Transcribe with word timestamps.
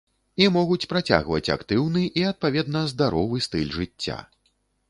І 0.43 0.45
могуць 0.53 0.87
працягваць 0.93 1.51
актыўны 1.57 2.03
і 2.21 2.25
адпаведна 2.31 2.83
здаровы 2.95 3.45
стыль 3.49 3.73
жыцця. 3.77 4.19